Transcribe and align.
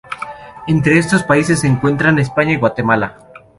Entre 0.65 0.97
estos 0.97 1.21
países 1.21 1.59
se 1.59 1.67
encuentran 1.67 2.17
España 2.17 2.53
y 2.53 2.57
Guatemala. 2.57 3.19